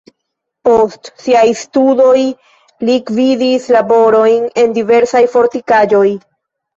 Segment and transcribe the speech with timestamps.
[0.67, 2.23] Post siaj studoj
[2.89, 6.03] li gvidis laborojn en diversaj fortikaĵoj.